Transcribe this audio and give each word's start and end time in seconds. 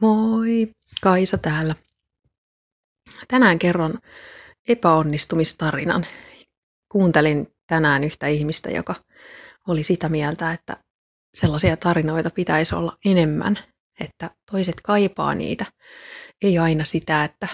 Moi, 0.00 0.68
Kaisa 1.00 1.38
täällä. 1.38 1.74
Tänään 3.28 3.58
kerron 3.58 3.98
epäonnistumistarinan. 4.68 6.06
Kuuntelin 6.92 7.46
tänään 7.66 8.04
yhtä 8.04 8.26
ihmistä, 8.26 8.70
joka 8.70 8.94
oli 9.68 9.84
sitä 9.84 10.08
mieltä, 10.08 10.52
että 10.52 10.76
sellaisia 11.34 11.76
tarinoita 11.76 12.30
pitäisi 12.30 12.74
olla 12.74 12.96
enemmän, 13.04 13.58
että 14.00 14.30
toiset 14.50 14.74
kaipaa 14.84 15.34
niitä. 15.34 15.66
Ei 16.42 16.58
aina 16.58 16.84
sitä, 16.84 17.24
että 17.24 17.48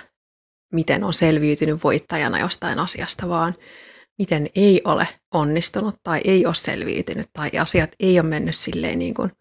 miten 0.72 1.04
on 1.04 1.14
selviytynyt 1.14 1.84
voittajana 1.84 2.38
jostain 2.38 2.78
asiasta, 2.78 3.28
vaan 3.28 3.54
miten 4.18 4.48
ei 4.54 4.80
ole 4.84 5.08
onnistunut 5.34 5.96
tai 6.02 6.20
ei 6.24 6.46
ole 6.46 6.54
selviytynyt 6.54 7.30
tai 7.32 7.50
asiat 7.60 7.90
ei 8.00 8.20
ole 8.20 8.28
mennyt 8.28 8.56
silleen 8.56 8.98
niin 8.98 9.14
kuin 9.14 9.32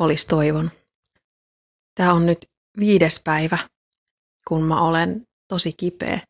olisi 0.00 0.26
toivonut. 0.26 0.85
Tämä 1.96 2.12
on 2.12 2.26
nyt 2.26 2.50
viides 2.78 3.20
päivä, 3.24 3.58
kun 4.48 4.62
mä 4.62 4.80
olen 4.80 5.26
tosi 5.48 5.72
kipeä, 5.76 6.20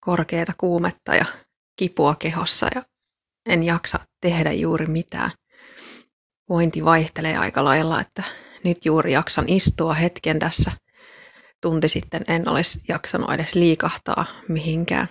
korkeata 0.00 0.52
kuumetta 0.58 1.14
ja 1.14 1.24
kipua 1.76 2.14
kehossa 2.14 2.66
ja 2.74 2.82
en 3.46 3.62
jaksa 3.62 3.98
tehdä 4.20 4.52
juuri 4.52 4.86
mitään. 4.86 5.30
Vointi 6.48 6.84
vaihtelee 6.84 7.36
aika 7.36 7.64
lailla, 7.64 8.00
että 8.00 8.22
nyt 8.64 8.84
juuri 8.84 9.12
jaksan 9.12 9.48
istua 9.48 9.94
hetken 9.94 10.38
tässä. 10.38 10.72
Tunti 11.60 11.88
sitten 11.88 12.24
en 12.28 12.48
olisi 12.48 12.80
jaksanut 12.88 13.30
edes 13.30 13.54
liikahtaa 13.54 14.26
mihinkään. 14.48 15.08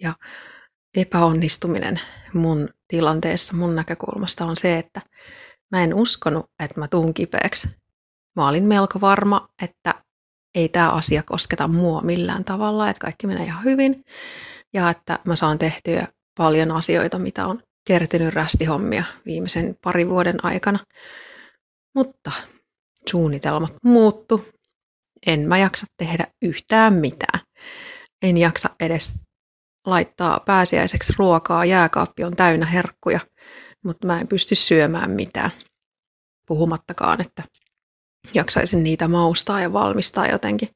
Ja 0.00 0.14
epäonnistuminen 0.94 2.00
mun 2.34 2.68
tilanteessa, 2.88 3.56
mun 3.56 3.74
näkökulmasta 3.74 4.44
on 4.44 4.56
se, 4.56 4.78
että 4.78 5.00
mä 5.72 5.84
en 5.84 5.94
uskonut, 5.94 6.50
että 6.60 6.80
mä 6.80 6.88
tuun 6.88 7.14
kipeäksi 7.14 7.68
mä 8.36 8.48
olin 8.48 8.64
melko 8.64 9.00
varma, 9.00 9.48
että 9.62 9.94
ei 10.54 10.68
tämä 10.68 10.90
asia 10.90 11.22
kosketa 11.22 11.68
mua 11.68 12.00
millään 12.00 12.44
tavalla, 12.44 12.90
että 12.90 13.00
kaikki 13.00 13.26
menee 13.26 13.44
ihan 13.44 13.64
hyvin 13.64 14.04
ja 14.74 14.90
että 14.90 15.18
mä 15.24 15.36
saan 15.36 15.58
tehtyä 15.58 16.08
paljon 16.38 16.70
asioita, 16.70 17.18
mitä 17.18 17.46
on 17.46 17.62
kertynyt 17.86 18.34
rästihommia 18.34 19.04
viimeisen 19.26 19.76
parin 19.84 20.08
vuoden 20.08 20.44
aikana. 20.44 20.78
Mutta 21.94 22.32
suunnitelmat 23.10 23.74
muuttu. 23.84 24.48
En 25.26 25.40
mä 25.40 25.58
jaksa 25.58 25.86
tehdä 25.96 26.26
yhtään 26.42 26.94
mitään. 26.94 27.40
En 28.22 28.36
jaksa 28.36 28.70
edes 28.80 29.14
laittaa 29.86 30.40
pääsiäiseksi 30.40 31.12
ruokaa. 31.18 31.64
Jääkaappi 31.64 32.24
on 32.24 32.36
täynnä 32.36 32.66
herkkuja, 32.66 33.20
mutta 33.84 34.06
mä 34.06 34.20
en 34.20 34.28
pysty 34.28 34.54
syömään 34.54 35.10
mitään. 35.10 35.50
Puhumattakaan, 36.48 37.20
että 37.20 37.42
jaksaisin 38.34 38.84
niitä 38.84 39.08
maustaa 39.08 39.60
ja 39.60 39.72
valmistaa 39.72 40.26
jotenkin 40.26 40.68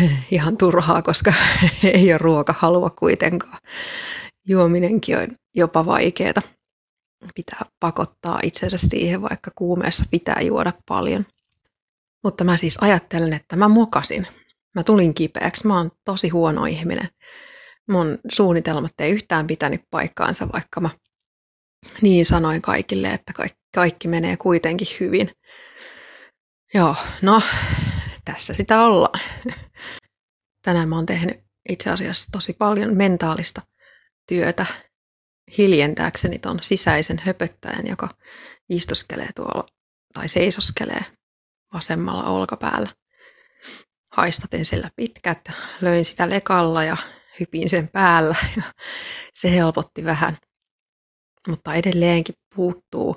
ihan 0.30 0.56
turhaa, 0.56 1.02
koska 1.02 1.32
ei 1.94 2.12
ole 2.12 2.18
ruoka 2.18 2.54
halua 2.58 2.90
kuitenkaan. 2.90 3.58
Juominenkin 4.48 5.18
on 5.18 5.28
jopa 5.54 5.86
vaikeaa. 5.86 6.42
Pitää 7.34 7.62
pakottaa 7.80 8.40
itsensä 8.42 8.78
siihen, 8.78 9.22
vaikka 9.22 9.50
kuumeessa 9.54 10.04
pitää 10.10 10.40
juoda 10.40 10.72
paljon. 10.88 11.26
Mutta 12.24 12.44
mä 12.44 12.56
siis 12.56 12.78
ajattelen, 12.80 13.32
että 13.32 13.56
mä 13.56 13.68
mokasin. 13.68 14.26
Mä 14.74 14.84
tulin 14.84 15.14
kipeäksi. 15.14 15.66
Mä 15.66 15.76
oon 15.76 15.90
tosi 16.04 16.28
huono 16.28 16.64
ihminen. 16.64 17.08
Mun 17.88 18.18
suunnitelmat 18.32 18.92
ei 18.98 19.12
yhtään 19.12 19.46
pitänyt 19.46 19.80
paikkaansa, 19.90 20.52
vaikka 20.52 20.80
mä 20.80 20.90
niin 22.02 22.26
sanoin 22.26 22.62
kaikille, 22.62 23.12
että 23.12 23.32
kaikki, 23.32 23.60
kaikki 23.74 24.08
menee 24.08 24.36
kuitenkin 24.36 24.88
hyvin. 25.00 25.30
Joo, 26.74 26.96
no 27.22 27.42
tässä 28.24 28.54
sitä 28.54 28.82
ollaan. 28.82 29.20
Tänään 30.62 30.88
mä 30.88 30.96
oon 30.96 31.06
tehnyt 31.06 31.44
itse 31.68 31.90
asiassa 31.90 32.32
tosi 32.32 32.52
paljon 32.52 32.96
mentaalista 32.96 33.62
työtä 34.28 34.66
hiljentääkseni 35.58 36.38
ton 36.38 36.58
sisäisen 36.62 37.18
höpöttäjän, 37.18 37.86
joka 37.86 38.08
istuskelee 38.68 39.28
tuolla 39.36 39.66
tai 40.14 40.28
seisoskelee 40.28 41.04
vasemmalla 41.72 42.24
olkapäällä. 42.24 42.88
Haistatin 44.12 44.64
sillä 44.64 44.90
pitkät, 44.96 45.50
löin 45.80 46.04
sitä 46.04 46.30
lekalla 46.30 46.84
ja 46.84 46.96
hypin 47.40 47.70
sen 47.70 47.88
päällä 47.88 48.36
ja 48.56 48.62
se 49.34 49.50
helpotti 49.50 50.04
vähän. 50.04 50.38
Mutta 51.48 51.74
edelleenkin 51.74 52.34
puuttuu 52.54 53.16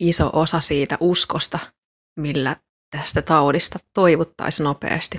iso 0.00 0.30
osa 0.32 0.60
siitä 0.60 0.96
uskosta, 1.00 1.58
millä 2.20 2.56
tästä 2.90 3.22
taudista 3.22 3.78
toivuttaisiin 3.94 4.64
nopeasti. 4.64 5.18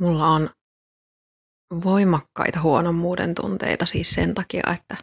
Mulla 0.00 0.26
on 0.26 0.50
voimakkaita 1.84 2.60
huonommuuden 2.60 3.34
tunteita 3.34 3.86
siis 3.86 4.10
sen 4.10 4.34
takia, 4.34 4.62
että 4.74 4.96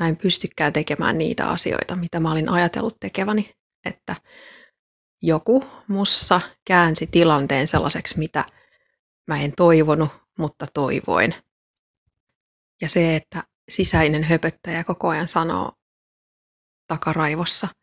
mä 0.00 0.08
en 0.08 0.16
pystykään 0.16 0.72
tekemään 0.72 1.18
niitä 1.18 1.48
asioita, 1.48 1.96
mitä 1.96 2.20
mä 2.20 2.32
olin 2.32 2.48
ajatellut 2.48 2.96
tekeväni, 3.00 3.54
että 3.84 4.16
joku 5.22 5.64
mussa 5.88 6.40
käänsi 6.66 7.06
tilanteen 7.06 7.68
sellaiseksi, 7.68 8.18
mitä 8.18 8.44
mä 9.26 9.40
en 9.40 9.52
toivonut, 9.56 10.10
mutta 10.38 10.66
toivoin. 10.74 11.34
Ja 12.82 12.88
se, 12.88 13.16
että 13.16 13.44
sisäinen 13.68 14.24
höpöttäjä 14.24 14.84
koko 14.84 15.08
ajan 15.08 15.28
sanoo 15.28 15.72
takaraivossa– 16.86 17.68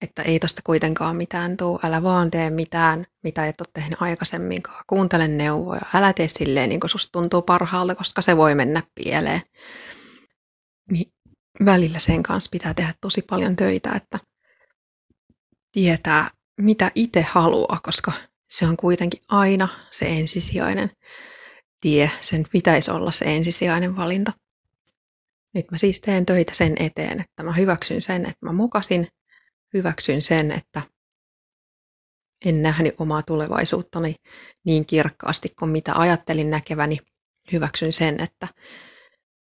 että 0.00 0.22
ei 0.22 0.38
tosta 0.38 0.62
kuitenkaan 0.64 1.16
mitään 1.16 1.56
tuu, 1.56 1.80
älä 1.82 2.02
vaan 2.02 2.30
tee 2.30 2.50
mitään, 2.50 3.06
mitä 3.22 3.46
et 3.46 3.60
ole 3.60 3.68
tehnyt 3.74 4.02
aikaisemminkaan. 4.02 4.84
Kuuntele 4.86 5.28
neuvoja, 5.28 5.80
älä 5.94 6.12
tee 6.12 6.28
silleen, 6.28 6.68
niin 6.68 6.80
kuin 6.80 6.90
susta 6.90 7.12
tuntuu 7.12 7.42
parhaalta, 7.42 7.94
koska 7.94 8.22
se 8.22 8.36
voi 8.36 8.54
mennä 8.54 8.82
pieleen. 8.94 9.42
Niin 10.90 11.12
välillä 11.64 11.98
sen 11.98 12.22
kanssa 12.22 12.50
pitää 12.50 12.74
tehdä 12.74 12.94
tosi 13.00 13.22
paljon 13.22 13.56
töitä, 13.56 13.92
että 13.92 14.18
tietää, 15.72 16.30
mitä 16.60 16.90
itse 16.94 17.22
haluaa, 17.22 17.80
koska 17.82 18.12
se 18.48 18.66
on 18.66 18.76
kuitenkin 18.76 19.20
aina 19.28 19.68
se 19.90 20.06
ensisijainen 20.06 20.90
tie. 21.80 22.10
Sen 22.20 22.46
pitäisi 22.52 22.90
olla 22.90 23.10
se 23.10 23.24
ensisijainen 23.24 23.96
valinta. 23.96 24.32
Nyt 25.54 25.70
mä 25.70 25.78
siis 25.78 26.00
teen 26.00 26.26
töitä 26.26 26.54
sen 26.54 26.74
eteen, 26.80 27.20
että 27.20 27.42
mä 27.42 27.52
hyväksyn 27.52 28.02
sen, 28.02 28.20
että 28.20 28.46
mä 28.46 28.52
mukasin 28.52 29.08
hyväksyn 29.74 30.22
sen, 30.22 30.52
että 30.52 30.82
en 32.44 32.62
nähnyt 32.62 32.94
omaa 32.98 33.22
tulevaisuuttani 33.22 34.14
niin 34.64 34.86
kirkkaasti 34.86 35.48
kuin 35.58 35.70
mitä 35.70 35.92
ajattelin 35.94 36.50
näkeväni. 36.50 36.98
Hyväksyn 37.52 37.92
sen, 37.92 38.20
että 38.20 38.48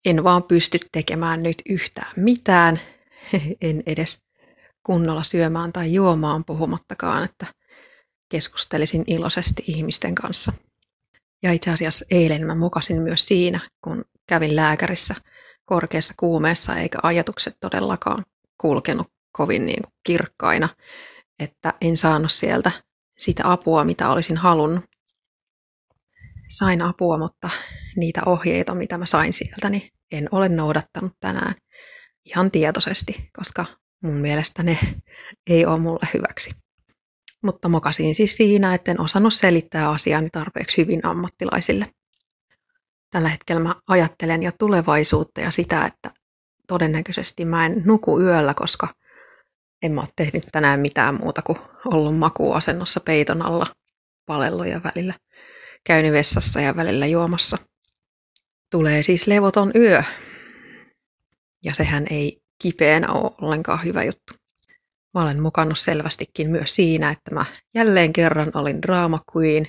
en 0.05 0.23
vaan 0.23 0.43
pysty 0.43 0.79
tekemään 0.91 1.43
nyt 1.43 1.61
yhtään 1.69 2.11
mitään, 2.15 2.79
en 3.61 3.83
edes 3.85 4.19
kunnolla 4.83 5.23
syömään 5.23 5.73
tai 5.73 5.93
juomaan 5.93 6.45
puhumattakaan, 6.45 7.23
että 7.23 7.45
keskustelisin 8.29 9.03
iloisesti 9.07 9.63
ihmisten 9.67 10.15
kanssa. 10.15 10.53
Ja 11.43 11.51
itse 11.51 11.71
asiassa 11.71 12.05
eilen 12.11 12.47
mä 12.47 12.55
mukasin 12.55 13.01
myös 13.01 13.27
siinä, 13.27 13.59
kun 13.83 14.05
kävin 14.27 14.55
lääkärissä 14.55 15.15
korkeassa 15.65 16.13
kuumeessa, 16.17 16.75
eikä 16.75 16.99
ajatukset 17.03 17.53
todellakaan 17.59 18.25
kulkenut 18.57 19.07
kovin 19.31 19.65
niin 19.65 19.81
kuin 19.83 19.93
kirkkaina, 20.03 20.69
että 21.39 21.73
en 21.81 21.97
saanut 21.97 22.31
sieltä 22.31 22.71
sitä 23.17 23.51
apua, 23.51 23.83
mitä 23.83 24.09
olisin 24.09 24.37
halunnut. 24.37 24.85
Sain 26.49 26.81
apua, 26.81 27.17
mutta 27.17 27.49
niitä 27.95 28.21
ohjeita, 28.25 28.75
mitä 28.75 28.97
mä 28.97 29.05
sain 29.05 29.33
sieltä, 29.33 29.69
niin 29.69 29.89
en 30.11 30.29
ole 30.31 30.49
noudattanut 30.49 31.13
tänään 31.19 31.55
ihan 32.25 32.51
tietoisesti, 32.51 33.29
koska 33.37 33.65
mun 34.03 34.13
mielestä 34.13 34.63
ne 34.63 34.77
ei 35.49 35.65
ole 35.65 35.79
mulle 35.79 36.07
hyväksi. 36.13 36.51
Mutta 37.43 37.69
mokasin 37.69 38.15
siis 38.15 38.37
siinä, 38.37 38.73
että 38.73 38.91
en 38.91 39.01
osannut 39.01 39.33
selittää 39.33 39.89
asiaani 39.89 40.29
tarpeeksi 40.29 40.77
hyvin 40.77 41.05
ammattilaisille. 41.05 41.87
Tällä 43.09 43.29
hetkellä 43.29 43.61
mä 43.61 43.75
ajattelen 43.87 44.43
jo 44.43 44.51
tulevaisuutta 44.59 45.41
ja 45.41 45.51
sitä, 45.51 45.85
että 45.85 46.11
todennäköisesti 46.67 47.45
mä 47.45 47.65
en 47.65 47.81
nuku 47.85 48.19
yöllä, 48.19 48.53
koska 48.53 48.87
en 49.81 49.91
mä 49.91 50.01
ole 50.01 50.09
tehnyt 50.15 50.47
tänään 50.51 50.79
mitään 50.79 51.15
muuta 51.15 51.41
kuin 51.41 51.59
ollut 51.85 52.17
makuasennossa 52.17 52.99
peiton 52.99 53.41
alla 53.41 53.67
palelluja 54.25 54.81
välillä. 54.83 55.13
Käynyt 55.83 56.11
vessassa 56.11 56.61
ja 56.61 56.75
välillä 56.75 57.07
juomassa. 57.07 57.57
Tulee 58.71 59.03
siis 59.03 59.27
levoton 59.27 59.71
yö. 59.75 60.03
Ja 61.63 61.73
sehän 61.73 62.07
ei 62.09 62.41
kipeänä 62.61 63.11
ole 63.11 63.31
ollenkaan 63.41 63.83
hyvä 63.83 64.03
juttu. 64.03 64.33
Mä 65.13 65.23
olen 65.23 65.41
mukannut 65.41 65.79
selvästikin 65.79 66.49
myös 66.49 66.75
siinä, 66.75 67.11
että 67.11 67.35
mä 67.35 67.45
jälleen 67.75 68.13
kerran 68.13 68.51
olin 68.53 68.81
drama 68.81 69.19
queen 69.35 69.67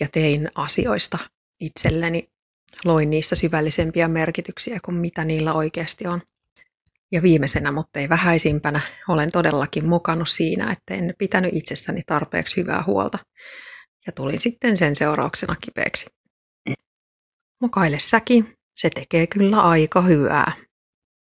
ja 0.00 0.08
tein 0.12 0.48
asioista 0.54 1.18
itselleni. 1.60 2.28
Loin 2.84 3.10
niistä 3.10 3.36
syvällisempiä 3.36 4.08
merkityksiä 4.08 4.78
kuin 4.84 4.94
mitä 4.94 5.24
niillä 5.24 5.54
oikeasti 5.54 6.06
on. 6.06 6.22
Ja 7.12 7.22
viimeisenä, 7.22 7.72
mutta 7.72 8.00
ei 8.00 8.08
vähäisimpänä, 8.08 8.80
olen 9.08 9.32
todellakin 9.32 9.88
mukannut 9.88 10.28
siinä, 10.28 10.72
että 10.72 10.94
en 10.94 11.14
pitänyt 11.18 11.50
itsestäni 11.54 12.02
tarpeeksi 12.06 12.60
hyvää 12.60 12.84
huolta. 12.86 13.18
Ja 14.06 14.12
tulin 14.12 14.40
sitten 14.40 14.76
sen 14.76 14.96
seurauksena 14.96 15.56
kipeäksi. 15.64 16.06
Mokaile 17.60 17.98
säkin, 17.98 18.54
se 18.76 18.90
tekee 18.90 19.26
kyllä 19.26 19.60
aika 19.60 20.00
hyvää. 20.00 20.52